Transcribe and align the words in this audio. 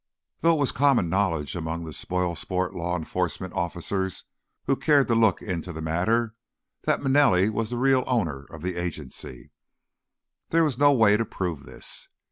Though 0.39 0.55
it 0.55 0.59
was 0.59 0.71
common 0.71 1.09
knowledge 1.09 1.55
among 1.55 1.85
the 1.85 1.93
spoil 1.93 2.33
sport 2.33 2.73
law 2.73 2.97
enforcement 2.97 3.53
officers 3.53 4.23
who 4.63 4.75
cared 4.75 5.07
to 5.09 5.13
look 5.13 5.43
into 5.43 5.71
the 5.71 5.79
matter 5.79 6.33
that 6.85 7.01
Manelli 7.03 7.51
was 7.51 7.69
the 7.69 7.77
real 7.77 8.03
owner 8.07 8.45
of 8.45 8.63
the 8.63 8.77
agency, 8.77 9.51
there 10.49 10.63
was 10.63 10.79
no 10.79 10.91
way 10.91 11.17
to 11.17 11.25
prove 11.25 11.65
this. 11.67 12.07